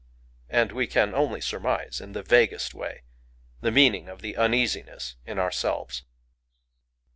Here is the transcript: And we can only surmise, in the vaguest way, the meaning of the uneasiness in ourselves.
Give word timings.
And 0.49 0.71
we 0.71 0.87
can 0.87 1.13
only 1.13 1.41
surmise, 1.41 2.01
in 2.01 2.13
the 2.13 2.23
vaguest 2.23 2.73
way, 2.73 3.03
the 3.59 3.69
meaning 3.69 4.09
of 4.09 4.23
the 4.23 4.35
uneasiness 4.35 5.15
in 5.27 5.37
ourselves. 5.37 6.05